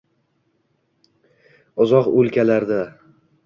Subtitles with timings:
[1.87, 2.85] Uzoq o’lkalarda